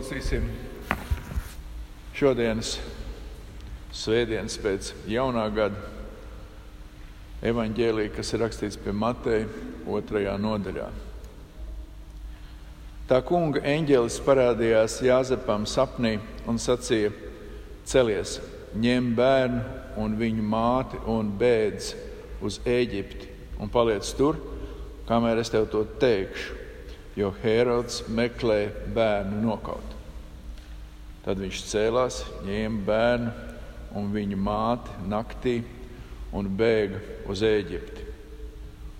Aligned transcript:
uzklausīsim 0.00 0.46
šodienas 2.16 2.78
svētdienas 3.92 4.54
pēc 4.62 4.86
jaunā 5.12 5.42
gada 5.52 5.76
evaņģēlīja, 7.44 8.12
kas 8.14 8.32
ir 8.32 8.40
rakstīts 8.40 8.78
pie 8.80 8.94
Mateja 8.96 9.48
otrajā 9.84 10.38
nodaļā. 10.40 10.86
Tā 13.10 13.18
kunga 13.28 13.60
eņģēlis 13.60 14.16
parādījās 14.24 15.00
Jāzepam 15.04 15.66
sapnī 15.68 16.14
un 16.48 16.56
sacīja: 16.56 17.12
Celies, 17.84 18.38
ņem 18.72 19.10
bērnu 19.18 19.60
un 20.00 20.16
viņu 20.16 20.46
māti 20.46 21.02
un 21.12 21.34
bēdz 21.36 21.92
uz 22.40 22.56
Eģipti 22.64 23.28
un 23.60 23.68
paliec 23.68 24.08
tur, 24.16 24.40
kamēr 25.10 25.42
es 25.44 25.52
tev 25.52 25.68
to 25.68 25.84
teikšu 26.00 26.60
jo 27.16 27.32
Herods 27.42 28.04
meklē 28.08 28.68
bērnu 28.94 29.42
nokaut. 29.44 29.89
Tad 31.24 31.40
viņš 31.40 31.60
cēlās, 31.68 32.22
ņēma 32.46 32.84
bērnu 32.86 33.32
un 33.98 34.08
viņa 34.14 34.38
māti 34.40 34.94
naktī 35.10 35.58
un 36.32 36.48
bēga 36.56 37.00
uz 37.28 37.42
Eģipti. 37.44 38.06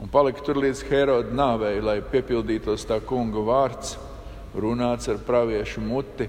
Un 0.01 0.09
palika 0.12 0.45
tur 0.45 0.61
līdz 0.61 0.84
Heroda 0.88 1.34
nāvei, 1.37 1.80
lai 1.84 1.98
piepildītos 2.01 2.87
tā 2.88 3.01
kunga 3.05 3.42
vārds, 3.45 3.97
runāts 4.56 5.09
ar 5.12 5.20
praviešu 5.25 5.83
muti: 5.84 6.28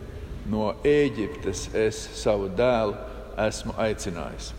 No 0.51 0.73
Eģiptes 0.83 1.69
es 1.77 2.01
savu 2.19 2.49
dēlu 2.49 2.95
esmu 3.39 3.75
aicinājis. 3.79 4.51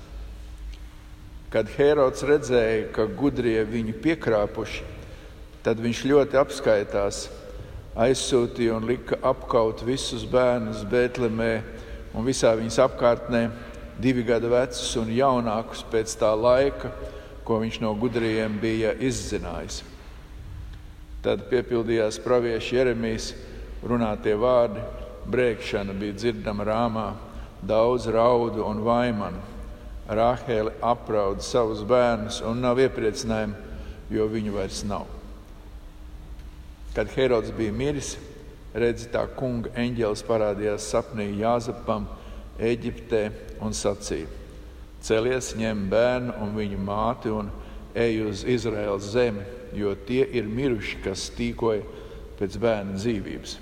Kad 1.52 1.68
Herods 1.76 2.24
redzēja, 2.24 2.88
ka 2.94 3.04
gudrie 3.18 3.60
viņu 3.68 3.98
piekrāpuši, 4.00 4.92
Tad 5.62 5.78
viņš 5.78 6.00
ļoti 6.10 6.38
apskaitās, 6.40 7.28
aizsūtīja 7.98 8.76
un 8.78 8.86
lika 8.88 9.18
apkaut 9.26 9.82
visus 9.84 10.24
bērnus 10.28 10.84
Bēltlemē 10.88 11.52
un 12.16 12.24
visā 12.24 12.52
viņas 12.56 12.80
apkārtnē, 12.86 13.46
divi 14.00 14.24
gadu 14.26 14.50
vecus 14.52 14.94
un 15.00 15.12
jaunākus 15.12 15.84
pēc 15.92 16.14
tā 16.20 16.32
laika, 16.36 16.92
ko 17.44 17.60
viņš 17.60 17.80
no 17.82 17.92
gudriem 17.98 18.58
bija 18.62 18.94
izzinājis. 18.96 19.82
Tad 21.22 21.44
piepildījās 21.50 22.18
pravieša 22.22 22.76
Jeremijas 22.76 23.30
runātie 23.86 24.34
vārdi, 24.38 24.82
brēkšana 25.30 25.94
bija 25.94 26.16
dzirdama 26.18 26.66
rāmā, 26.66 27.08
daudz 27.62 28.08
raudu 28.10 28.64
un 28.66 28.82
vaimanu. 28.82 29.48
Rāhēle 30.12 30.74
apraud 30.82 31.44
savus 31.46 31.84
bērnus 31.86 32.40
un 32.46 32.58
nav 32.64 32.80
iepriecinājumi, 32.82 33.54
jo 34.10 34.26
viņu 34.28 34.56
vairs 34.56 34.82
nav. 34.88 35.21
Kad 36.94 37.08
Herods 37.16 37.52
bija 37.56 37.72
miris, 37.72 38.16
redzi, 38.76 39.08
tā 39.12 39.24
kunga 39.36 39.72
eņģēlis 39.80 40.24
parādījās 40.28 40.90
sapnī 40.92 41.30
Jāzepam, 41.40 42.04
Eģiptē 42.60 43.22
un 43.64 43.72
sacīja: 43.72 44.28
Celies, 45.02 45.54
ņem 45.56 45.86
bērnu 45.90 46.34
un 46.44 46.52
viņa 46.56 46.80
māti 46.84 47.32
un 47.32 47.48
ej 47.96 48.20
uz 48.28 48.42
Izraēlas 48.44 49.08
zemi, 49.14 49.44
jo 49.72 49.94
tie 50.06 50.26
ir 50.36 50.44
miruši, 50.48 51.00
kas 51.04 51.30
tīkoja 51.36 51.80
pēc 52.38 52.58
bērna 52.60 52.98
dzīvības. 53.00 53.56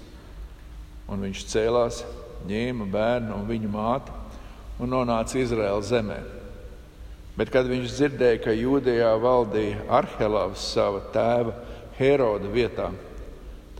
Un 1.11 1.23
viņš 1.27 1.45
cēlās, 1.53 2.03
ņēma 2.51 2.89
bērnu 2.91 3.37
un 3.39 3.47
viņa 3.47 3.71
māti 3.71 4.19
un 4.83 4.91
nonāca 4.91 5.39
Izraēlas 5.39 5.91
zemē. 5.91 6.19
Bet, 7.39 7.53
kad 7.55 7.71
viņš 7.71 7.95
dzirdēja, 7.95 8.41
ka 8.43 8.55
Jūdejā 8.59 9.15
valdīja 9.23 9.87
Arhelavs 10.01 10.67
sava 10.75 11.01
tēva 11.15 11.55
Heroda 11.97 12.51
vietā, 12.53 12.91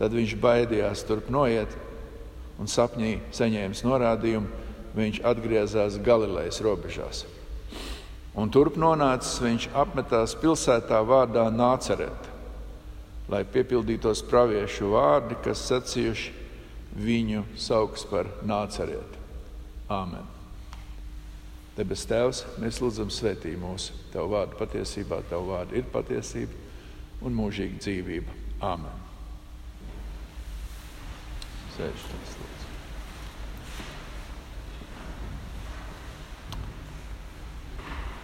Tad 0.01 0.15
viņš 0.17 0.31
baidījās 0.41 1.03
turp 1.05 1.27
noiet 1.29 1.75
un 2.57 2.69
sapņī 2.69 3.19
saņēmis 3.37 3.83
norādījumu, 3.85 4.49
viņš 4.97 5.19
atgriezās 5.29 5.99
Galilejas 6.01 6.57
robežās. 6.65 7.19
Un 8.33 8.49
turp 8.49 8.79
nonācis, 8.81 9.37
viņš 9.43 9.67
apmetās 9.77 10.33
pilsētā 10.41 11.03
vārdā 11.05 11.43
Nācerēt, 11.53 12.29
lai 13.29 13.43
piepildītos 13.45 14.23
praviešu 14.25 14.89
vārdi, 14.95 15.37
kas 15.45 15.67
sacījuši 15.69 16.33
viņu 16.97 17.45
sauks 17.59 18.07
par 18.09 18.31
Nācerēt. 18.41 19.19
Āmen! 19.91 20.25
Debes 21.77 22.07
Tēvs, 22.09 22.41
mēs 22.57 22.81
lūdzam 22.83 23.13
svētī 23.13 23.53
mūsu. 23.59 23.93
Tavu 24.15 24.33
vārdu 24.33 24.57
patiesībā, 24.59 25.21
Tavu 25.29 25.53
vārdu 25.53 25.77
ir 25.77 25.87
patiesība 25.93 26.57
un 27.21 27.37
mūžīga 27.37 27.85
dzīvība. 27.85 28.41
Āmen! 28.65 29.10
Sēžties, 31.75 32.35
lūdzu. 32.39 32.61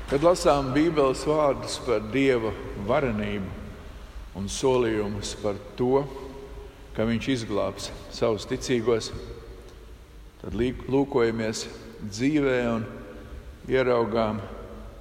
Kad 0.07 0.23
lasām 0.23 0.69
Bībeles 0.71 1.25
vārdus 1.27 1.79
par 1.83 2.05
Dieva 2.13 2.53
varenību 2.87 3.49
un 4.39 4.45
solījumus 4.47 5.33
par 5.41 5.57
to, 5.79 6.05
ka 6.95 7.03
Viņš 7.07 7.27
izglābs 7.33 7.89
savus 8.15 8.47
ticīgos, 8.49 9.11
tad 10.41 10.55
lūkojamies 10.55 11.65
dzīvē 12.07 12.55
un 12.71 12.87
ieraugām, 13.67 14.39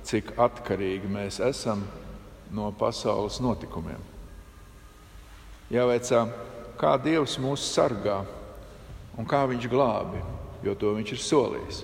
cik 0.06 0.34
atkarīgi 0.42 1.08
mēs 1.10 1.38
esam 1.42 1.84
no 2.54 2.72
pasaules 2.78 3.38
notikumiem. 3.42 4.02
Jāveicā, 5.70 6.26
kā 6.78 6.96
Dievs 7.02 7.38
mūs 7.42 7.64
sargā 7.74 8.20
un 9.16 9.25
kā 9.28 9.47
Viņš 9.49 9.69
glābi, 9.72 10.21
jo 10.65 10.75
to 10.78 10.94
Viņš 10.97 11.10
ir 11.16 11.21
solījis. 11.25 11.78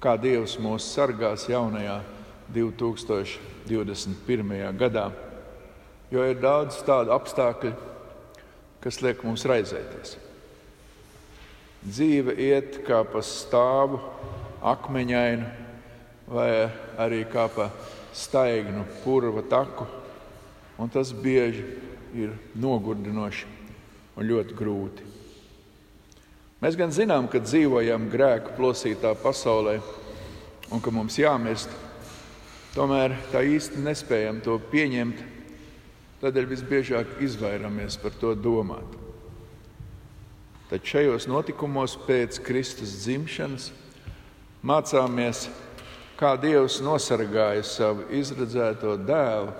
Kā 0.00 0.12
Dievs 0.16 0.58
mūs 0.62 0.94
sargās 0.94 1.48
jaunajā 1.50 1.98
2021. 2.54 4.78
gadā, 4.80 5.06
jo 6.10 6.24
ir 6.24 6.40
daudz 6.40 6.82
tādu 6.86 7.12
apstākļu, 7.14 7.72
kas 8.80 9.02
liek 9.04 9.24
mums 9.26 9.44
raizēties. 9.44 10.16
Dzīve 11.80 12.34
iet 12.36 12.84
kā 12.84 13.04
pa 13.08 13.22
stāvu, 13.24 14.00
akmeņainu, 14.60 15.46
vai 16.30 16.70
arī 17.00 17.24
kā 17.28 17.48
pa 17.52 17.70
staignu, 18.16 18.84
purva 19.04 19.42
taku, 19.48 19.86
un 20.80 20.88
tas 20.92 21.12
bieži 21.12 21.64
ir 22.16 22.34
nogurdinoši 22.58 23.46
un 24.16 24.28
ļoti 24.28 24.58
grūti. 24.58 25.09
Mēs 26.60 26.76
gan 26.76 26.90
zinām, 26.92 27.24
ka 27.32 27.40
dzīvojam 27.40 28.10
grēka 28.12 28.52
plosītā 28.52 29.14
pasaulē 29.16 29.78
un 30.68 30.82
ka 30.84 30.92
mums 30.92 31.14
jāmirst, 31.16 31.70
tomēr 32.74 33.14
tā 33.32 33.40
īsti 33.48 33.80
nespējam 33.80 34.42
to 34.44 34.58
pieņemt. 34.68 35.22
Tādēļ 36.20 36.48
visbiežāk 36.50 37.14
izvairāmies 37.24 37.96
par 38.02 38.12
to 38.20 38.34
domāt. 38.36 38.98
Tad 40.68 40.84
šajos 40.84 41.24
notikumos 41.32 41.94
pēc 42.04 42.42
Kristus 42.44 42.92
dzimšanas 43.06 43.70
mācāmies, 44.60 45.46
kā 46.20 46.34
Dievs 46.42 46.76
nosargāja 46.84 47.64
savu 47.64 48.04
izredzēto 48.12 48.98
dēlu, 49.00 49.56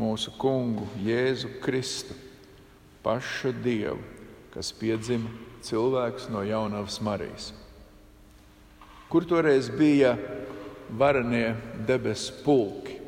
mūsu 0.00 0.32
kungu 0.40 0.88
Jēzu 1.04 1.52
Kristu, 1.60 2.16
pašu 3.04 3.52
Dievu, 3.60 4.00
kas 4.56 4.72
piedzima 4.72 5.47
cilvēks 5.64 6.28
no 6.32 6.42
jaunavas 6.46 7.00
Marijas. 7.04 7.52
Kur 9.08 9.24
toreiz 9.24 9.70
bija 9.72 10.14
varenie 10.90 11.54
debesu 11.88 12.34
pulki, 12.44 12.98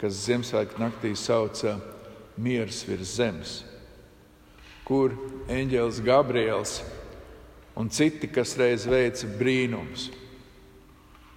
kas 0.00 0.24
Ziemassvētku 0.26 0.80
naktī 0.82 1.12
sauca 1.16 1.76
miers 2.36 2.82
virs 2.88 3.14
zemes, 3.16 3.52
kur 4.84 5.14
eņģēlis 5.52 6.02
Gabriels 6.04 6.80
un 7.78 7.88
citi, 7.88 8.28
kas 8.28 8.56
reiz 8.60 8.84
veica 8.88 9.30
brīnums. 9.38 10.10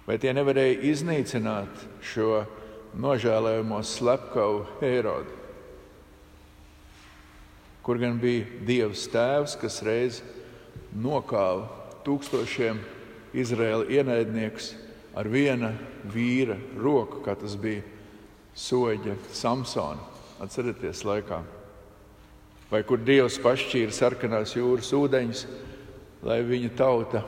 Vai 0.06 0.18
tie 0.22 0.34
nevarēja 0.36 0.82
iznīcināt 0.92 1.86
šo 2.04 2.44
nožēlojamo 3.00 3.80
slepkavu 3.82 4.62
Herodu? 4.82 5.45
Kur 7.86 8.00
gan 8.02 8.16
bija 8.18 8.48
Dievs 8.66 9.04
Tēvs, 9.12 9.52
kas 9.60 9.78
reiz 9.86 10.18
nokāva 10.90 11.68
tūkstošiem 12.02 12.80
Izraēla 13.38 13.86
ienaidniekus 13.94 14.72
ar 15.14 15.30
viena 15.30 15.70
vīra 16.10 16.56
roku, 16.82 17.22
kā 17.22 17.36
tas 17.38 17.54
bija 17.54 17.84
soļa 18.58 19.14
Samsona. 19.30 20.02
Atcerieties, 20.42 21.04
laikā. 21.06 21.38
Vai 22.68 22.82
kur 22.84 22.98
Dievs 22.98 23.38
pašķīra 23.40 23.94
sarkanās 23.94 24.56
jūras 24.58 24.90
ūdeņus, 24.92 25.46
lai 26.26 26.42
viņa 26.44 26.74
tauta 26.76 27.22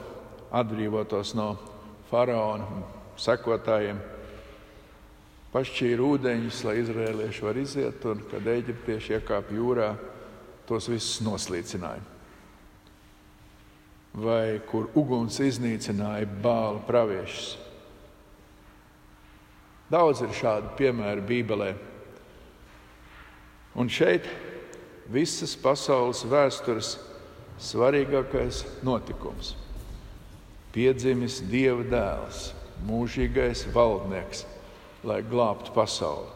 atbrīvotos 0.58 1.36
no 1.38 1.52
faraona 2.10 2.66
sekotājiem. 3.14 4.02
Pašķīra 5.54 6.04
ūdeņus, 6.04 6.62
lai 6.66 6.78
izrēlieši 6.82 7.46
var 7.46 7.62
iziet, 7.62 8.04
un 8.10 8.26
kad 8.28 8.54
eģiptieši 8.58 9.20
iekāpa 9.20 9.54
jūrā, 9.54 9.92
tos 10.68 10.88
visus 10.92 11.18
noslīcināja. 11.24 12.04
vai 14.18 14.58
kur 14.66 14.88
uguns 14.98 15.38
iznīcināja 15.42 16.26
bālu 16.42 16.80
praviešus. 16.88 17.56
Daudz 19.88 20.22
ir 20.24 20.34
šādu 20.36 20.74
piemēru 20.78 21.24
Bībelē. 21.28 21.70
Un 23.78 23.88
šeit 23.88 24.26
visas 25.08 25.54
pasaules 25.56 26.24
vēstures 26.28 26.96
svarīgākais 27.62 28.64
notikums- 28.84 29.54
piedzimis 30.74 31.40
Dieva 31.40 31.84
dēls, 31.84 32.52
mūžīgais 32.84 33.64
valdnieks, 33.72 34.44
lai 35.04 35.22
glābtu 35.22 35.72
pasauli. 35.72 36.28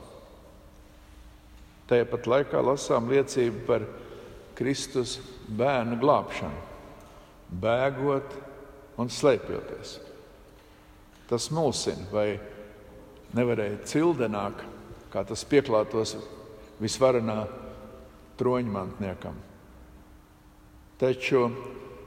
Tāpat 1.88 2.26
laikā 2.26 2.62
lasām 2.62 3.10
liecību 3.10 3.66
par 3.66 3.84
Kristus 4.62 5.18
bērnu 5.50 5.98
glābšanu 5.98 6.68
bēgot 7.60 8.34
un 9.00 9.10
slēpjoties. 9.12 9.96
Tas 11.28 11.48
mulsina, 11.54 12.06
vai 12.12 12.26
nevarēja 13.36 13.82
cildenāk, 13.88 14.62
kā 15.12 15.24
tas 15.28 15.44
pieklātos 15.48 16.16
visvarenā 16.80 17.44
troņmantniekam. 18.40 19.36
Taču 21.00 21.46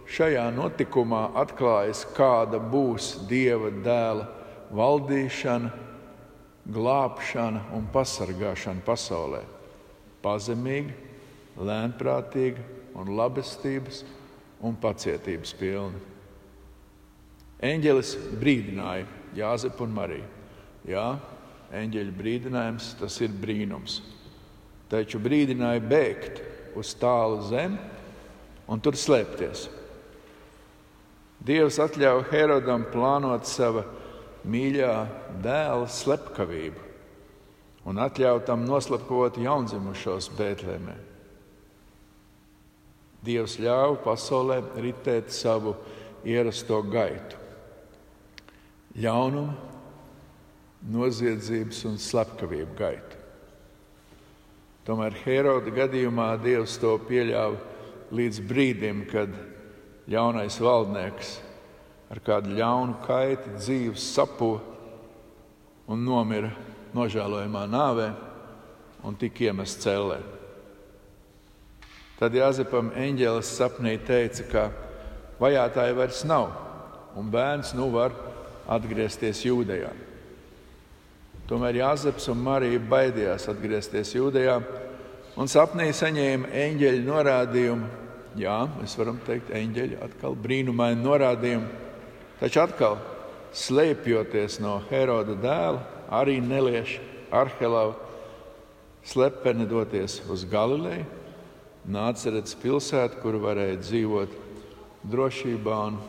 šajā 0.10 0.46
notikumā 0.56 1.28
atklājas, 1.42 2.06
kāda 2.16 2.62
būs 2.62 3.16
Dieva 3.30 3.72
dēla 3.86 4.30
valdīšana, 4.76 5.72
glābšana 6.66 7.68
un 7.78 7.90
pasargāšana 7.94 8.82
pasaulē. 8.86 9.44
Pazemīga, 10.26 11.05
lēnprātīga 11.58 12.64
un 13.00 13.14
labestības 13.18 14.04
un 14.66 14.76
pacietības 14.82 15.54
pilni. 15.60 16.02
Eņģelis 17.66 18.16
brīdināja 18.40 19.08
Jāzepu 19.36 19.86
un 19.86 19.96
Mariju. 19.96 20.28
Jā, 20.86 21.06
eņģeļa 21.76 22.14
brīdinājums 22.20 22.92
tas 23.00 23.16
ir 23.26 23.34
brīnums. 23.42 24.02
Taču 24.92 25.20
brīdināja 25.24 25.82
bēgt 25.82 26.42
uz 26.78 26.92
tālu 27.00 27.42
zemi 27.50 27.80
un 28.70 28.82
tur 28.84 28.98
slēpties. 29.00 29.66
Dievs 31.46 31.80
atļāva 31.82 32.26
Herodam 32.32 32.86
plānot 32.92 33.48
sava 33.50 33.86
mīļā 34.50 34.94
dēla 35.44 35.90
slepkavību 35.90 36.86
un 37.86 38.02
atļāva 38.02 38.42
tam 38.48 38.66
noslapkavot 38.66 39.38
jaundzimušos 39.42 40.32
Bēltlemē. 40.38 40.96
Dievs 43.26 43.58
ļāva 43.62 43.98
pasaulē 44.04 44.60
ritēt 44.82 45.34
savu 45.34 45.76
ierasto 46.26 46.82
gaitu. 46.86 47.42
Ļaunuma, 49.02 49.56
noziedzības 50.96 51.82
un 51.90 51.98
slepkavību 52.00 52.78
gaitu. 52.78 53.22
Tomēr 54.86 55.18
Heroda 55.24 55.74
gadījumā 55.74 56.36
Dievs 56.44 56.78
to 56.78 56.94
pieļāva 57.08 57.58
līdz 58.14 58.42
brīdim, 58.46 59.02
kad 59.10 59.34
ļaunais 60.12 60.60
valdnieks 60.62 61.32
ar 62.14 62.22
kādu 62.22 62.54
ļaunu 62.54 63.00
kaiti 63.06 63.56
dzīves 63.58 64.06
sapu 64.14 64.54
un 65.90 66.06
nomira 66.06 66.52
nožēlojamā 66.96 67.66
nāvē 67.70 68.12
un 69.06 69.18
tika 69.20 69.50
iemests 69.50 69.82
cellē. 69.84 70.22
Tad 72.16 72.36
Jāzepam 72.36 72.94
eņģēlis 72.96 73.50
sapnī 73.58 73.98
teica, 74.08 74.46
ka 74.48 74.62
vajātāji 75.42 75.96
vairs 75.98 76.22
nav, 76.28 76.48
un 77.20 77.28
bērns 77.32 77.74
nu 77.76 77.90
var 77.92 78.16
atgriezties 78.72 79.42
Jūdejā. 79.44 79.90
Tomēr 81.50 81.82
Jāzeps 81.82 82.30
un 82.32 82.40
Marija 82.46 82.80
baidījās 82.80 83.50
atgriezties 83.52 84.14
Jūdejā, 84.16 84.56
un 85.36 85.52
sapnī 85.52 85.90
saņēma 85.92 86.54
eņģeļa 86.64 87.04
norādījumu. 87.10 87.92
Jā, 88.40 88.56
mēs 88.80 88.96
varam 89.00 89.20
teikt, 89.28 89.52
eņģeļa 89.56 90.00
atkal 90.08 90.40
brīnumaini 90.40 91.04
norādījumu, 91.04 91.68
taču 92.40 92.64
atkal 92.64 92.98
slēpjoties 93.56 94.62
no 94.64 94.80
Heroda 94.88 95.36
dēla, 95.40 95.84
arī 96.16 96.40
nelieši 96.44 97.04
Arhelau 97.36 97.94
slepeni 99.06 99.68
doties 99.68 100.22
uz 100.32 100.48
Galileju 100.48 101.15
Nācerets 101.86 102.56
pilsēta, 102.58 103.20
kur 103.22 103.38
varēja 103.44 103.78
dzīvot 103.84 104.32
drošībā 105.06 105.76
un 105.92 106.00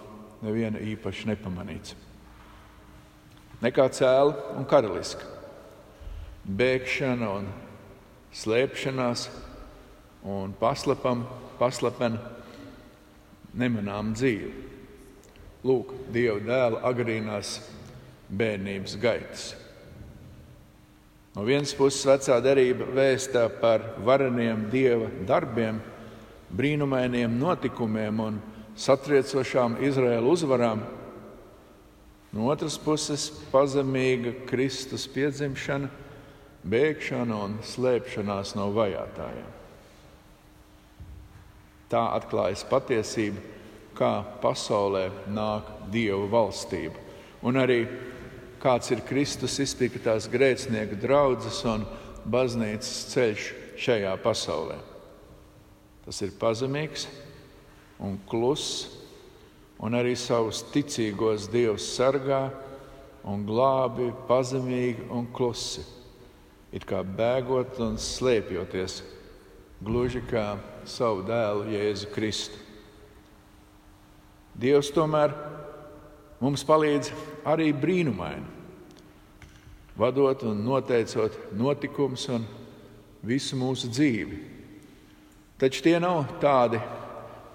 neviena 0.41 0.81
īpaši 0.81 1.29
nepamanīts. 1.33 1.97
Nekā 3.61 3.87
cēla 3.93 4.57
un 4.57 4.65
karaliska. 4.69 5.29
Bēgšana 6.47 7.29
un 7.41 7.51
slēpšanās 8.37 9.27
un 10.25 10.55
paslepam, 10.61 11.27
paslepena 11.61 12.21
nemanām 13.57 14.15
dzīve. 14.17 14.53
Lūk, 15.67 15.93
Dieva 16.15 16.41
dēla 16.47 16.83
agrīnās 16.89 17.57
bērnības 18.31 18.97
gaitas. 19.03 19.49
No 21.37 21.45
vienas 21.45 21.75
puses, 21.77 22.01
vecā 22.09 22.39
derība 22.41 22.87
vēstā 22.97 23.43
par 23.61 23.83
vareniem 24.01 24.71
dieva 24.73 25.11
darbiem, 25.29 25.83
brīnumainiem 26.57 27.35
notikumiem 27.37 28.23
un 28.25 28.39
satriecošām 28.73 29.77
Izraēlu 29.85 30.33
uzvarām. 30.33 30.81
No 32.33 32.49
otras 32.49 32.79
puses, 32.81 33.29
pazemīga 33.53 34.33
Kristus 34.49 35.05
piedzimšana, 35.13 35.93
bēgšana 36.65 37.43
un 37.45 37.61
slēpšanās 37.69 38.55
no 38.57 38.71
vajātajiem. 38.73 39.53
Tā 41.93 42.03
atklājas 42.17 42.65
patiesība, 42.67 43.45
kā 43.97 44.13
pasaulē 44.41 45.11
nāk 45.29 45.69
Dieva 45.93 46.25
valstība. 46.33 46.97
Un 47.45 47.61
arī 47.61 47.83
kāds 48.63 48.91
ir 48.95 49.05
Kristus 49.07 49.59
izpildītās 49.63 50.29
grēcinieku 50.33 50.99
draudzes 51.01 51.63
un 51.69 51.87
baznīcas 52.27 52.93
ceļš 53.13 53.49
šajā 53.81 54.13
pasaulē. 54.25 54.79
Tas 56.07 56.23
ir 56.23 56.37
pazemīgs 56.39 57.07
un 58.03 58.17
kluss, 58.29 58.87
un 59.83 59.97
arī 59.99 60.15
savus 60.19 60.63
ticīgos 60.73 61.49
dievus 61.53 61.89
sargā 61.97 62.47
un 63.27 63.43
glābi 63.47 64.13
pazemīgi 64.29 65.09
un 65.13 65.27
klusi, 65.35 65.83
it 66.73 66.87
kā 66.87 67.03
bēgot 67.03 67.81
un 67.83 67.99
slēpjoties, 68.01 69.01
gluži 69.83 70.23
kā 70.31 70.55
savu 70.89 71.27
dēlu 71.27 71.67
Jēzu 71.75 72.13
Kristu. 72.15 72.63
Dievs 74.57 74.89
tomēr 74.95 75.35
mums 76.41 76.65
palīdz 76.67 77.13
arī 77.49 77.71
brīnumaini, 77.77 78.45
vadot 79.97 80.45
un 80.49 80.61
noteicot 80.67 81.39
notikumus 81.57 82.29
un 82.33 82.45
visu 83.27 83.57
mūsu 83.59 83.91
dzīvi. 83.91 84.39
Taču 85.57 85.83
tie 85.87 85.97
nav 86.03 86.37
tādi 86.43 86.81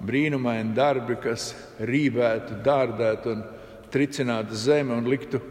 brīnumaini 0.01 0.73
darbi, 0.73 1.19
kas 1.21 1.51
rībētu, 1.77 2.57
dārdētu 2.65 3.35
un 3.35 3.43
tricinātu 3.93 4.57
zemi 4.57 4.95
un 4.95 5.09
liktu 5.11 5.41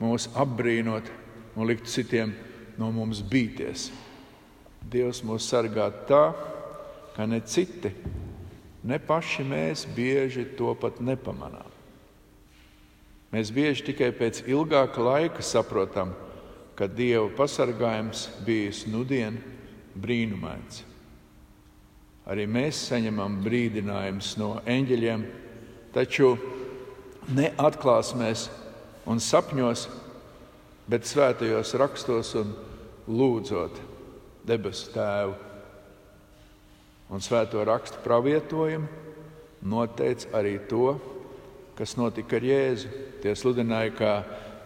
mūs 0.00 0.30
apbrīnot 0.34 1.10
un 1.54 1.68
liktu 1.68 1.92
citiem 1.92 2.34
no 2.80 2.90
mums 2.94 3.22
bīties. 3.22 3.90
Dievs 4.90 5.22
mūs 5.26 5.46
sargā 5.52 5.86
tā, 6.08 6.24
ka 7.14 7.26
ne 7.28 7.38
citi, 7.46 7.92
ne 8.82 8.98
paši 8.98 9.46
mēs 9.46 9.84
bieži 9.94 10.48
to 10.58 10.72
pat 10.80 10.98
nepamanām. 11.04 11.69
Mēs 13.30 13.52
bieži 13.54 13.84
tikai 13.92 14.10
pēc 14.16 14.42
ilgāka 14.50 15.02
laika 15.06 15.44
saprotam, 15.46 16.16
ka 16.74 16.88
Dieva 16.90 17.28
pasargājums 17.36 18.24
bijis 18.42 18.86
nudien 18.90 19.36
brīnumains. 19.94 20.82
Arī 22.30 22.46
mēs 22.50 22.78
saņemam 22.88 23.38
brīdinājumus 23.44 24.32
no 24.38 24.56
eņģeļiem, 24.66 25.22
taču 25.94 26.32
neatklāsimies 27.30 28.48
un 29.10 29.22
sapņos, 29.22 29.86
bet 30.90 31.06
svētajos 31.06 31.74
rakstos 31.78 32.34
un 32.40 32.50
lūdzot 33.10 33.78
debesu 34.46 34.90
Tēvu. 34.94 35.38
Un 37.10 37.22
svēto 37.22 37.62
rakstu 37.66 38.02
pravietojumu 38.04 39.66
noteica 39.70 40.30
arī 40.38 40.58
to, 40.70 40.94
kas 41.80 41.94
notika 41.96 42.36
ar 42.36 42.44
Jēzu. 42.44 42.90
Tie 43.22 43.32
sludināja, 43.32 43.92
ka 43.96 44.10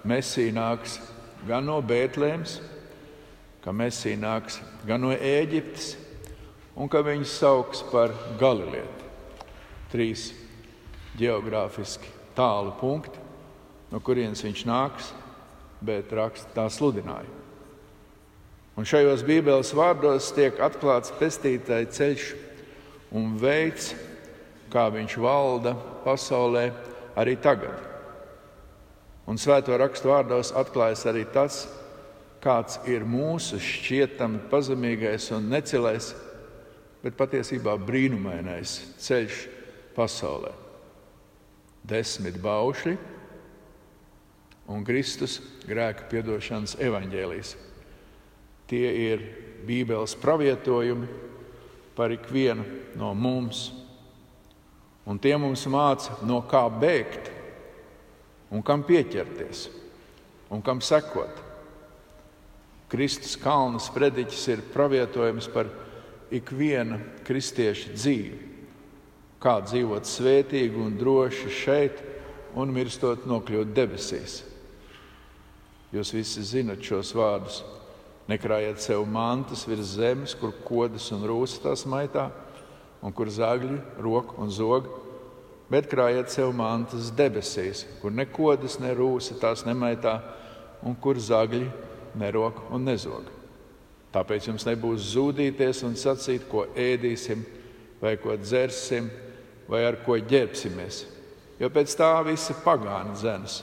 Mēsī 0.04 0.48
nāks 0.50 0.96
gan 1.46 1.62
no 1.68 1.76
Bēntlēmas, 1.78 2.56
ka 3.62 3.70
Mēsī 3.70 4.16
nāks 4.18 4.56
gan 4.82 5.04
no 5.04 5.12
Ēģiptes, 5.14 5.92
un 6.74 6.90
ka 6.90 7.04
viņu 7.06 7.28
sauks 7.30 7.84
par 7.92 8.10
Galilietu. 8.40 9.06
Trīs 9.92 10.32
geogrāfiski 11.14 12.10
tālu 12.34 12.72
punkti, 12.80 13.22
no 13.92 14.00
kurienes 14.02 14.42
viņš 14.42 14.64
nāks, 14.66 15.12
bet 15.86 16.10
raksta 16.10 16.50
tā 16.56 16.64
sludināja. 16.66 17.30
Un 18.74 18.88
šajos 18.90 19.22
Bībeles 19.22 19.70
vārdos 19.70 20.32
tiek 20.34 20.58
atklāts 20.58 21.14
pestītāja 21.14 21.92
ceļš 21.94 22.26
un 23.14 23.36
veids, 23.38 23.92
kā 24.74 24.88
viņš 24.90 25.14
valda 25.22 25.76
pasaulē 26.02 26.64
arī 27.18 27.36
tagad. 27.40 27.78
Un 29.24 29.40
svēto 29.40 29.76
rakstu 29.80 30.10
vārdos 30.12 30.52
atklājas 30.56 31.06
arī 31.08 31.24
tas, 31.32 31.64
kāds 32.44 32.76
ir 32.90 33.06
mūsu 33.08 33.56
šķietami 33.62 34.42
pazemīgais 34.50 35.30
un 35.32 35.48
necilais, 35.52 36.12
bet 37.04 37.16
patiesībā 37.16 37.76
brīnumainais 37.80 38.76
ceļš 39.00 39.40
pasaulē. 39.96 40.52
Desmit 41.84 42.36
baušļi 42.40 42.96
un 44.72 44.84
Kristus 44.84 45.38
grēka 45.68 46.08
piedošanas 46.12 46.78
evaņģēlijas. 46.80 47.54
Tie 48.68 48.86
ir 49.10 49.24
Bībeles 49.64 50.16
pravietojumi 50.20 51.08
par 51.96 52.12
ikvienu 52.12 52.64
no 52.98 53.12
mums. 53.16 53.70
Un 55.04 55.20
tie 55.20 55.34
mums 55.36 55.66
māca, 55.68 56.16
no 56.24 56.40
kā 56.48 56.62
bēgt, 56.72 57.28
un 58.54 58.62
kam 58.64 58.84
pieķerties, 58.86 59.66
un 60.52 60.62
kam 60.64 60.80
sekot. 60.84 61.42
Kristus 62.88 63.34
kalna 63.40 63.80
sprediķis 63.82 64.46
ir 64.54 64.64
pravietojums 64.72 65.48
par 65.52 65.68
ikviena 66.34 67.00
kristieša 67.26 67.92
dzīvi. 67.96 68.40
Kā 69.42 69.58
dzīvot 69.66 70.08
svētīgi 70.08 70.80
un 70.80 70.96
droši 70.96 71.52
šeit, 71.52 72.00
un 72.56 72.72
mirstot 72.72 73.26
nokļūt 73.28 73.72
debesīs. 73.76 74.40
Jūs 75.94 76.12
visi 76.14 76.42
zinat 76.46 76.82
šos 76.82 77.12
vārdus. 77.14 77.60
Nekrājiet 78.30 78.80
sev 78.80 79.04
mantas 79.10 79.66
virs 79.68 79.96
zemes, 79.98 80.32
kur 80.38 80.54
kodas 80.64 81.10
un 81.12 81.26
rūsas 81.28 81.60
tās 81.60 81.84
maitā, 81.84 82.30
un 83.04 83.12
kur 83.12 83.28
zagļi, 83.28 83.76
roka 84.00 84.38
un 84.40 84.52
zog, 84.52 84.88
bet 85.68 85.90
krājiet 85.90 86.32
sev 86.32 86.54
mantas 86.56 87.10
debesīs, 87.12 87.84
kur 88.00 88.12
ne 88.12 88.24
kodas, 88.24 88.78
ne 88.80 88.94
rūsa 88.96 89.36
tās 89.40 89.64
nemaitā, 89.68 90.18
un 90.84 90.96
kur 90.96 91.20
zagļi, 91.20 91.68
ne 92.16 92.30
roka 92.32 92.64
un 92.72 92.86
nezog. 92.88 93.28
Tāpēc 94.14 94.48
jums 94.48 94.64
nebūs 94.68 95.10
zudīties 95.12 95.82
un 95.84 95.96
sacīt, 95.98 96.46
ko 96.48 96.68
ēdīsim, 96.78 97.42
vai 98.00 98.14
ko 98.20 98.36
dzersim, 98.38 99.10
vai 99.68 99.82
ar 99.88 99.98
ko 100.06 100.16
ģērbsimies. 100.20 101.04
Jo 101.58 101.70
pēc 101.72 101.94
tā 101.98 102.10
visa 102.26 102.56
pagāna 102.64 103.14
zemes 103.18 103.62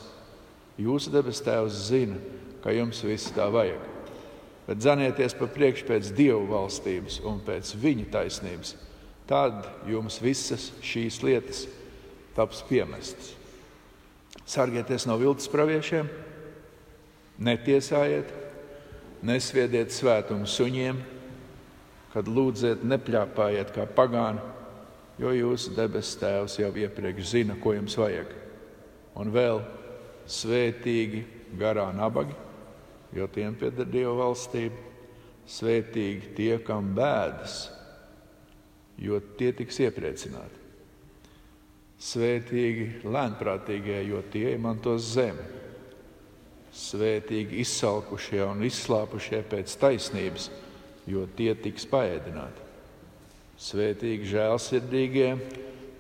Jūsu 0.79 1.11
debes 1.13 1.41
Tēvs 1.43 1.75
zina, 1.89 2.15
ka 2.63 2.71
jums 2.73 3.01
viss 3.03 3.33
tā 3.35 3.45
vajag. 3.51 3.81
Bet 4.65 4.79
dzanieties 4.79 5.35
pa 5.37 5.49
priekšu 5.51 5.87
pēc 5.89 6.11
Dieva 6.15 6.41
valstības 6.47 7.19
un 7.27 7.41
pēc 7.45 7.73
Viņa 7.81 8.07
taisnības. 8.13 8.73
Tad 9.29 9.67
jums 9.87 10.19
visas 10.21 10.71
šīs 10.83 11.21
lietas 11.23 11.65
taps 12.35 12.63
piemestas. 12.67 13.35
Sargieties 14.47 15.05
no 15.07 15.15
viltus 15.19 15.49
praviešiem, 15.51 16.07
netiesājiet, 17.41 18.31
nesviediet 19.23 19.93
svētumu 19.95 20.47
suņiem, 20.49 20.99
kad 22.11 22.27
lūdziet, 22.27 22.81
nepļāpājiet 22.83 23.71
kā 23.75 23.85
pagāni, 23.95 24.41
jo 25.21 25.31
jūsu 25.35 25.75
debesu 25.77 26.17
Tēvs 26.19 26.57
jau 26.59 26.71
iepriekš 26.83 27.29
zina, 27.35 27.55
ko 27.61 27.75
jums 27.77 27.95
vajag. 27.99 28.33
Un 29.21 29.31
vēl 29.31 29.61
Svētīgi 30.31 31.23
garā 31.59 31.89
nabagi, 31.95 32.35
jo 33.15 33.27
tiem 33.31 33.55
pieder 33.59 33.87
Dieva 33.89 34.13
valstība. 34.21 34.89
Svētīgi 35.51 36.35
tie, 36.37 36.51
kam 36.63 36.93
bēdas, 36.95 37.65
jo 39.01 39.19
tie 39.37 39.51
tiks 39.57 39.79
iepriecināti. 39.81 40.59
Svētīgi 42.01 43.03
lēnprātīgie, 43.05 43.99
jo 44.09 44.21
tie 44.33 44.55
izmantos 44.55 45.11
zemi. 45.13 45.43
Svētīgi 46.71 47.59
izsalkušie 47.61 48.41
un 48.45 48.63
izslāpušie 48.65 49.41
pēc 49.51 49.73
taisnības, 49.81 50.47
jo 51.09 51.27
tie 51.37 51.51
tiks 51.59 51.85
paēdināti. 51.91 52.69
Svētīgi 53.61 54.31
žēlsirdīgie, 54.31 55.29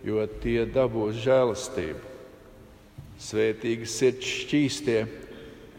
jo 0.07 0.25
tie 0.41 0.63
dabūs 0.65 1.19
žēlastību. 1.21 2.09
Svētīgi 3.21 3.89
sirds 3.89 4.33
šķīstie, 4.41 4.99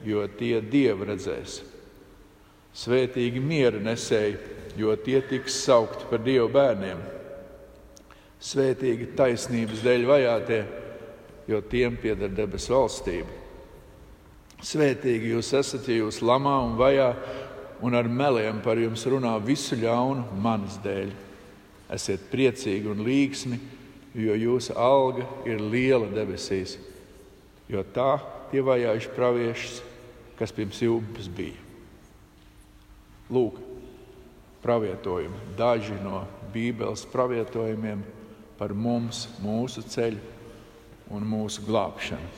jo 0.06 0.22
tie 0.38 0.60
dievu 0.62 1.08
redzēs. 1.10 1.62
Svētīgi 2.76 3.40
miera 3.44 3.80
nesēji, 3.82 4.38
jo 4.80 4.94
tie 5.04 5.20
tiks 5.28 5.58
saukti 5.66 6.06
par 6.10 6.22
dievu 6.24 6.48
bērniem. 6.52 7.00
Svētīgi 8.42 9.10
taisnības 9.18 9.82
dēļ 9.84 10.06
vajātie, 10.08 10.60
jo 11.50 11.60
tiem 11.70 11.98
pieder 12.00 12.32
debesu 12.32 12.74
valstība. 12.74 13.40
Svētīgi 14.62 15.34
jūs 15.34 15.52
esat, 15.58 15.88
ja 15.90 16.00
jūs 16.00 16.22
lamā 16.24 16.54
un 16.64 16.78
vajā 16.78 17.10
un 17.82 17.98
ar 17.98 18.08
meliem 18.08 18.62
par 18.62 18.78
jums 18.78 19.04
runā 19.10 19.34
visu 19.42 19.76
ļaunu 19.76 20.38
manas 20.40 20.78
dēļ. 20.84 21.10
Esiet 21.92 22.30
priecīgi 22.32 22.88
un 22.88 23.02
līgsmi, 23.04 23.58
jo 24.16 24.38
jūsu 24.38 24.78
alga 24.78 25.26
ir 25.50 25.60
liela 25.60 26.08
debesīs 26.14 26.78
jo 27.72 27.82
tā 27.94 28.16
tie 28.52 28.62
vajājuši 28.64 29.12
praviešus, 29.16 29.82
kas 30.38 30.52
pirms 30.54 30.82
jums 30.84 31.28
bija. 31.32 31.61
Lūk, 33.32 33.56
pravietojumi, 34.62 35.54
daži 35.56 35.96
no 36.04 36.26
Bībeles 36.52 37.06
pravietojumiem 37.08 38.02
par 38.58 38.74
mums, 38.76 39.24
mūsu 39.40 39.82
ceļu 39.88 40.20
un 41.12 41.24
mūsu 41.26 41.64
glābšanu. 41.64 42.28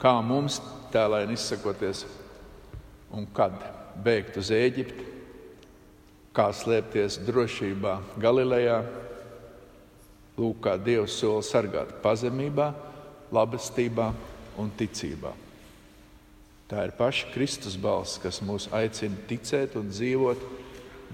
Kā 0.00 0.12
mums 0.24 0.60
tēlēni 0.92 1.36
izsakoties 1.36 2.04
un 3.16 3.26
kad 3.36 3.56
bēgt 4.04 4.38
uz 4.40 4.52
Eģipti, 4.54 5.06
kā 6.36 6.50
slēpties 6.54 7.18
drošībā 7.26 7.96
Galilejā, 8.22 8.80
lūk, 10.38 10.60
kā 10.64 10.76
Dievs 10.80 11.18
sola 11.20 11.42
sargāt 11.44 11.96
pazemībā 12.04 12.70
labestībā 13.34 14.12
un 14.60 14.70
ticībā. 14.78 15.34
Tā 16.70 16.84
ir 16.86 16.92
paša 16.94 17.32
Kristus 17.34 17.74
balss, 17.74 18.20
kas 18.22 18.38
mūs 18.46 18.68
aicina 18.70 19.18
ticēt 19.26 19.74
un 19.80 19.88
dzīvot 19.90 20.42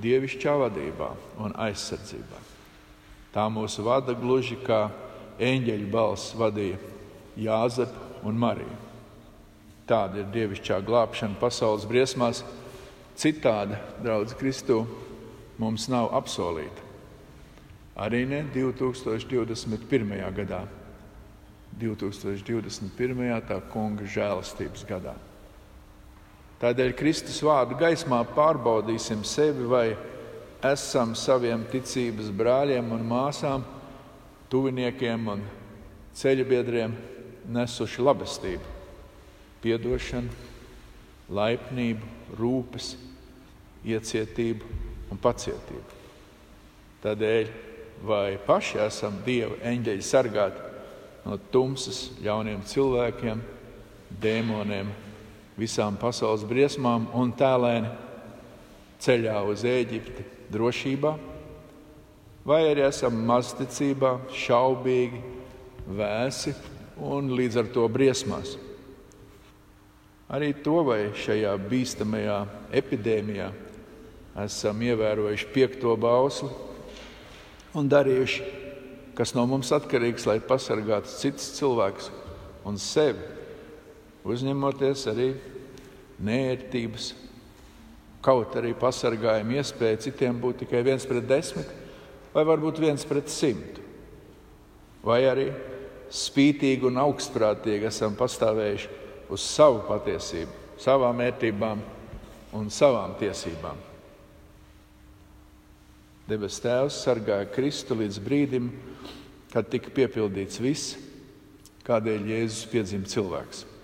dievišķā 0.04 0.52
vadībā 0.66 1.08
un 1.40 1.54
aizsardzībā. 1.64 2.40
Tā 3.32 3.46
mūs 3.52 3.78
vada 3.80 4.12
gluži 4.16 4.58
kā 4.66 4.90
eņģeļa 5.40 5.88
balss 5.92 6.34
vadīja 6.36 6.76
Jāzepu 7.40 8.28
un 8.28 8.36
Mariju. 8.40 8.76
Tāda 9.88 10.20
ir 10.20 10.30
dievišķā 10.34 10.80
glābšana 10.84 11.38
pasaules 11.40 11.86
briesmās. 11.88 12.42
Citāda, 13.16 13.78
draugs 14.04 14.34
Kristū, 14.36 14.82
mums 15.56 15.86
nav 15.88 16.10
apsolīta. 16.18 16.84
Arī 17.96 18.26
ne 18.28 18.42
2021. 18.52 20.18
gadā. 20.36 20.66
2021. 21.80 23.40
tā 23.48 23.60
kunga 23.72 24.04
žēlastības 24.04 24.84
gadā. 24.88 25.16
Tādēļ 26.60 26.94
Kristus 26.96 27.42
vārdu 27.44 27.76
gaismā 27.76 28.22
pārbaudīsim 28.32 29.24
sevi, 29.28 29.66
vai 29.68 29.88
esam 30.64 31.12
saviem 31.18 31.66
ticības 31.68 32.30
brāļiem 32.32 32.94
un 32.96 33.04
māsām, 33.04 33.64
tuviniekiem 34.48 35.28
un 35.34 35.42
ceļabiedriem 36.16 36.94
nesuši 37.52 38.04
labestību, 38.06 38.72
piedošanu, 39.60 40.32
laipnību, 41.36 42.08
rūpes, 42.38 42.94
iecietību 43.86 44.72
un 45.12 45.20
pacietību. 45.22 46.00
Tādēļ 47.04 47.50
vai 48.06 48.38
paši 48.46 48.80
esam 48.86 49.20
Dieva 49.26 49.58
eņģeļi 49.66 50.04
sargāti 50.04 50.64
no 51.26 51.36
tumsas, 51.52 52.06
ļauniem 52.24 52.64
cilvēkiem, 52.66 53.42
dēmoniem, 54.22 54.90
visām 55.56 55.96
pasaules 56.00 56.44
briesmām 56.48 57.08
un 57.16 57.32
tēlēni 57.36 57.90
ceļā 59.02 59.38
uz 59.48 59.64
Eģipti 59.68 60.24
drošībā, 60.52 61.12
vai 62.46 62.60
arī 62.70 62.86
esam 62.86 63.18
mazticībā, 63.28 64.12
šaubīgi, 64.32 65.22
vēsi 65.86 66.54
un 67.02 67.32
līdz 67.36 67.60
ar 67.62 67.72
to 67.74 67.86
briesmās. 67.92 68.56
Arī 70.26 70.50
to 70.64 70.80
vai 70.86 71.00
šajā 71.14 71.52
bīstamajā 71.70 72.38
epidēmijā 72.74 73.50
esam 74.42 74.80
ievērojuši 74.82 75.50
piekto 75.54 75.94
bausli 76.00 76.50
un 77.78 77.88
darījuši 77.88 78.64
kas 79.16 79.32
no 79.32 79.46
mums 79.48 79.72
atkarīgs, 79.72 80.26
lai 80.28 80.36
pasargātu 80.44 81.08
citus 81.16 81.48
cilvēkus 81.56 82.10
un 82.68 82.76
sevi, 82.80 83.22
uzņemoties 84.26 85.06
arī 85.12 85.30
nērtības, 86.26 87.12
kaut 88.24 88.56
arī 88.58 88.72
pasargājuma 88.78 89.60
iespēja 89.60 90.02
citiem 90.08 90.38
būt 90.42 90.64
tikai 90.64 90.82
viens 90.86 91.06
pret 91.06 91.26
desmit, 91.28 91.68
vai 92.34 92.44
varbūt 92.48 92.80
viens 92.82 93.06
pret 93.06 93.30
simtu. 93.32 93.84
Vai 95.06 95.22
arī 95.28 95.50
spītīgi 96.10 96.88
un 96.88 96.98
augstprātīgi 97.02 97.86
esam 97.88 98.16
pastāvējuši 98.18 98.90
uz 99.32 99.44
savu 99.46 99.84
patiesību, 99.86 100.64
savām 100.82 101.22
vērtībām 101.22 101.84
un 102.56 102.72
savām 102.72 103.14
tiesībām. 103.20 103.78
Debes 106.26 106.58
Tēvs 106.58 106.98
sargāja 107.04 107.46
Kristu 107.54 107.94
līdz 108.00 108.18
brīdim, 108.22 108.70
kad 109.52 109.68
tika 109.70 109.92
piepildīts 109.94 110.58
viss, 110.58 110.96
kādēļ 111.86 112.26
Jēzus 112.32 112.66
piedzima 112.72 113.06
cilvēks. 113.06 113.75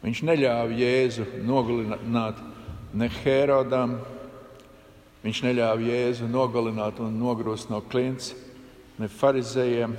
Viņš 0.00 0.22
neļāva 0.24 0.76
Jēzu 0.78 1.26
nogalināt 1.44 2.38
ne 2.96 3.08
Herodam, 3.20 3.98
viņš 5.20 5.42
neļāva 5.44 5.84
Jēzu 5.84 6.28
nogalināt 6.30 7.02
un 7.04 7.18
nogrūst 7.20 7.68
no 7.72 7.82
klints, 7.84 8.32
ne 9.00 9.08
farizējiem, 9.12 9.96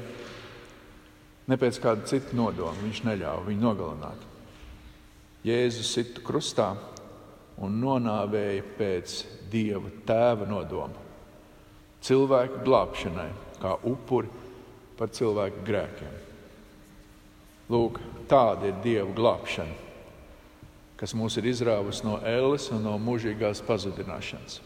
ne 1.47 1.57
pēc 1.61 1.77
kāda 1.83 2.07
cita 2.09 2.33
nodoma. 2.37 2.73
Viņš 2.81 3.03
neļāva 3.05 3.45
viņu 3.45 3.61
nogalināt. 3.61 4.25
Jēzus 5.45 5.93
situ 5.93 6.25
krustā 6.25 6.71
un 7.61 7.77
nonāvēja 7.81 8.65
pēc 8.77 9.15
Dieva 9.51 9.89
tēva 10.07 10.47
nodoma. 10.49 11.07
Cilvēku 12.01 12.63
glābšanai, 12.65 13.29
kā 13.61 13.75
upuri 13.85 14.29
par 14.97 15.11
cilvēku 15.13 15.61
grēkiem. 15.67 16.19
Lūk, 17.71 17.99
tāda 18.31 18.71
ir 18.71 18.79
Dieva 18.83 19.11
glābšana, 19.15 19.90
kas 21.01 21.15
mūs 21.17 21.39
ir 21.41 21.47
izrāvusi 21.49 22.05
no 22.05 22.19
ēles 22.29 22.67
un 22.75 22.83
no 22.85 22.93
mūžīgās 23.01 23.63
pazudināšanas. 23.65 24.59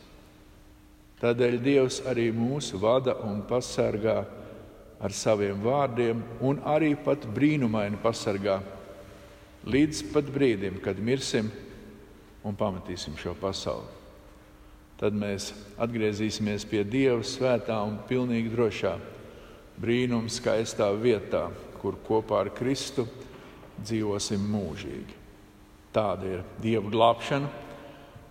Tādēļ 1.21 1.61
Dievs 1.63 2.01
arī 2.11 2.27
mūs 2.35 2.73
vada 2.75 3.15
un 3.23 3.39
pasargā 3.47 4.17
ar 4.99 5.15
saviem 5.15 5.63
vārdiem, 5.63 6.19
un 6.43 6.59
arī 6.67 6.91
pat 6.99 7.23
brīnumaini 7.31 8.01
pasargā 8.03 8.59
līdz 9.63 10.03
pat 10.11 10.27
brīdim, 10.35 10.81
kad 10.83 10.99
mirsim 10.99 11.47
un 12.43 12.59
pametīsim 12.59 13.15
šo 13.15 13.31
pasauli. 13.39 13.87
Tad 14.99 15.15
mēs 15.15 15.53
atgriezīsimies 15.79 16.67
pie 16.67 16.83
Dieva 16.87 17.23
svētā 17.23 17.79
un 17.87 17.97
pilnīgi 18.11 18.51
drošā 18.51 18.97
brīnuma 19.79 20.31
skaistā 20.31 20.91
vietā, 20.99 21.47
kur 21.79 21.95
kopā 22.03 22.43
ar 22.43 22.51
Kristu 22.55 23.07
dzīvosim 23.79 24.43
mūžīgi. 24.51 25.24
Tāda 25.95 26.27
ir 26.27 26.43
Dieva 26.59 26.91
glābšana, 26.91 27.47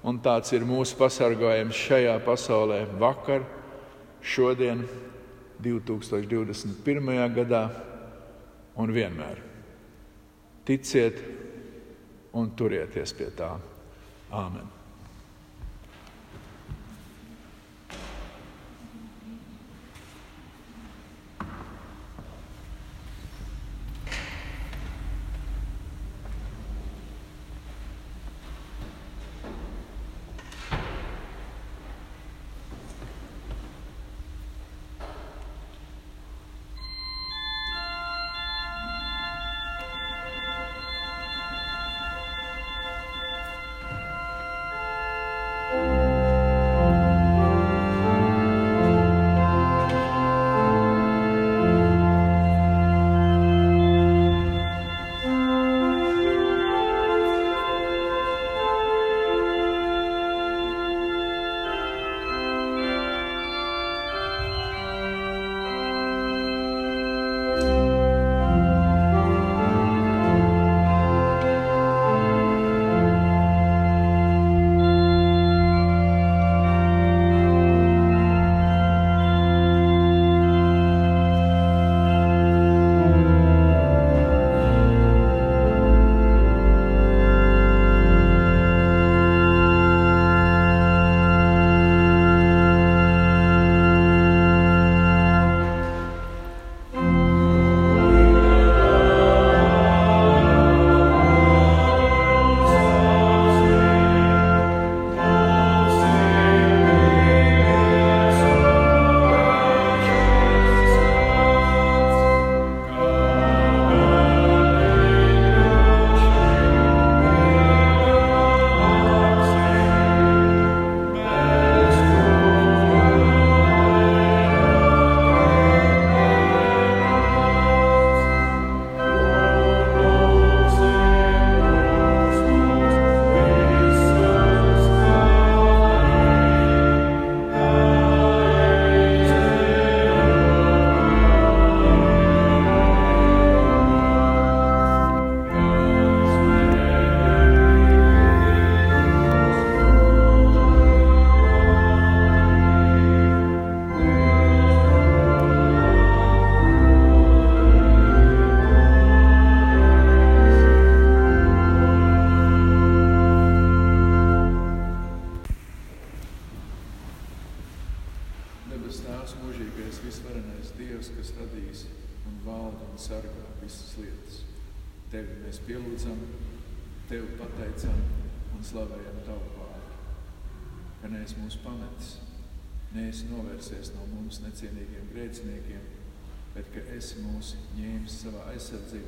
un 0.05 0.21
tāds 0.21 0.53
ir 0.53 0.67
mūsu 0.69 0.99
pasargājums 1.01 1.81
šajā 1.87 2.19
pasaulē 2.27 2.83
vakar, 3.01 3.47
šodien 4.21 4.85
2021. 5.65 7.11
gadā 7.39 7.65
un 8.77 8.93
vienmēr. 8.93 9.41
Ticiet 10.69 11.21
un 12.37 12.53
turieties 12.57 13.17
pie 13.17 13.33
tā. 13.37 13.55
Āmen! 14.35 14.84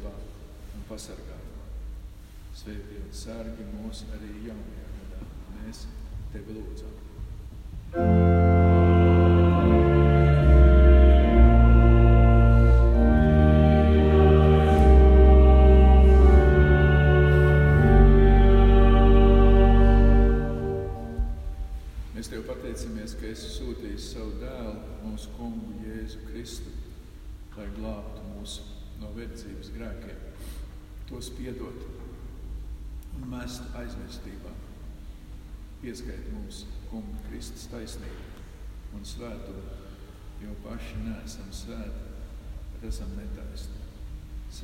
Aizsardzībā 0.07 0.77
un 0.77 0.87
pasargātā. 0.91 1.65
Svētī 2.57 3.01
un 3.03 3.13
sārgi 3.13 3.67
mūs 3.75 4.05
arī 4.17 4.33
jaunajā 4.47 4.89
gadā. 5.01 5.27
Mēs 5.59 5.87
tevi 6.33 6.57
lūdzam. 6.57 7.05
thank 7.93 8.31
you 8.31 8.36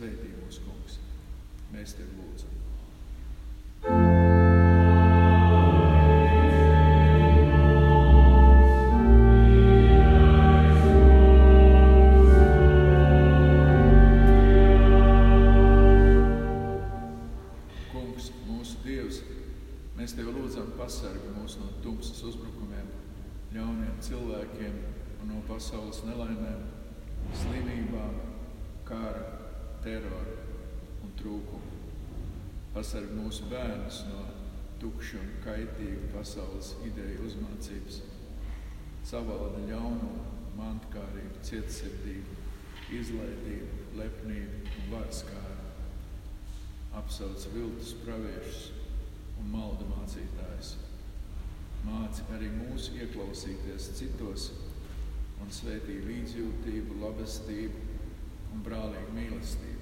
Svētī 0.03 0.33
mūsu 0.35 0.65
kungs, 0.67 0.97
mēs 1.71 1.93
tevi 1.95 2.17
lūdzam. 2.19 2.57
Izlaidību, 43.33 43.77
lepnību 43.97 44.59
un 44.79 44.89
varskāru 44.93 45.69
apsauc 46.99 47.47
viltus 47.55 47.95
praviešus 48.03 48.73
un 49.41 49.49
maldu 49.53 49.87
mācītājus. 49.89 50.75
Māci 51.87 52.27
arī 52.35 52.51
mūsu 52.53 52.99
ieklausīties 53.01 53.89
citos 53.97 54.51
un 55.43 55.51
svētī 55.51 55.97
līdzjūtību, 56.05 57.01
labestību 57.01 57.81
un 58.53 58.63
brālīgu 58.67 59.17
mīlestību. 59.17 59.81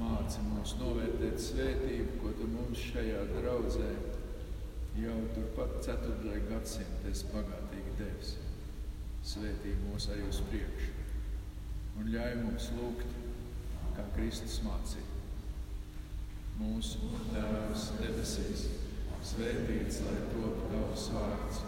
Māci 0.00 0.44
mūs 0.46 0.76
novērtēt 0.80 1.40
svētību, 1.40 2.20
ko 2.20 2.36
tu 2.36 2.46
mums 2.52 2.84
šajā 2.92 3.24
draudzē 3.32 3.90
jau 5.00 5.18
turpat 5.34 5.80
4. 5.88 6.38
gadsimta 6.52 7.10
esi 7.10 7.32
bagātīgi 7.34 7.98
devis. 7.98 8.36
Svētī 9.26 9.74
mūs 9.82 10.08
arī 10.12 10.28
uz 10.28 10.40
priekšu 10.48 10.99
un 11.98 12.12
ļauj 12.14 12.36
mums 12.42 12.68
lūgt, 12.76 13.16
kā 13.96 14.04
Kristus 14.14 14.60
mācīja. 14.66 15.06
Mūsu 16.60 17.08
Tēvs 17.32 17.86
debesīs, 17.98 18.66
svētīts 19.24 20.00
lai 20.04 20.16
top 20.32 20.64
tavs 20.72 21.06
vārds, 21.14 21.60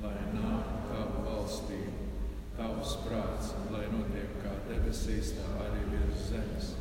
lai 0.00 0.14
nāk 0.32 0.70
tava 0.88 1.24
valstība, 1.26 2.06
tavs 2.56 2.94
prāts, 3.04 3.52
lai 3.72 3.84
notiek 3.92 4.38
kā 4.40 4.54
debesīs, 4.70 5.34
tā 5.36 5.50
arī 5.66 5.84
virs 5.92 6.24
zemes. 6.30 6.72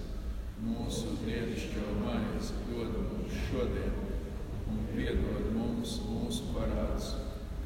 Mūsu 0.64 1.18
dienascho 1.22 1.98
maizi 2.00 2.56
dod 2.70 2.96
mums 2.96 3.36
šodien, 3.50 4.00
un 4.72 4.82
piedod 4.94 5.52
mums 5.56 6.00
mūsu 6.08 6.52
parādus, 6.56 7.14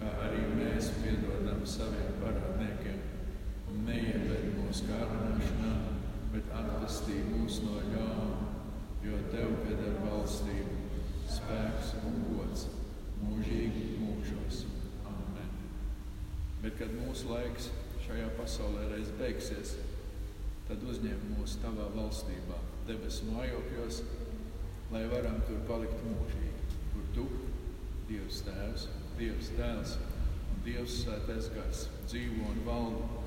kā 0.01 0.13
arī 0.27 0.43
mēs 0.57 0.93
piedodam 0.99 1.65
saviem 1.69 2.17
parādniekiem. 2.21 3.12
Neieved 3.81 4.51
mūsu 4.59 4.85
kārdināšanā, 4.91 5.73
bet 6.33 6.51
atvestī 6.53 7.19
mūs 7.31 7.61
no 7.65 7.79
ļauna 7.89 8.43
jo 9.03 9.17
tev 9.33 9.55
pieder 9.65 9.97
valstība, 10.05 10.77
spēks 11.27 11.95
un 12.07 12.19
gods 12.29 12.67
mūžīgi 13.23 13.87
mūžos. 13.99 14.61
Amen. 15.09 15.49
Bet, 16.61 16.77
kad 16.79 16.93
mūsu 16.95 17.27
laiks 17.31 17.71
šajā 18.05 18.29
pasaulē 18.37 18.85
reiz 18.93 19.11
beigsies, 19.19 19.75
tad 20.69 20.83
uzņem 20.87 21.27
mūs 21.33 21.57
tavā 21.63 21.89
valstībā, 21.97 22.59
debesu 22.87 23.27
mājokļos, 23.33 24.03
lai 24.93 25.03
varam 25.11 25.41
tur 25.49 25.59
palikt 25.67 25.99
mūžīgi, 26.07 26.79
kur 26.93 27.09
tu, 27.17 27.27
Dievs 28.07 28.43
Tēvs, 28.45 28.87
Dievs 29.19 29.51
Dēls 29.57 29.97
un 29.97 30.63
Dievs 30.65 31.01
Svētais 31.01 31.49
Gars 31.55 31.87
dzīvo 32.07 32.51
un 32.51 32.63
valda 32.67 33.23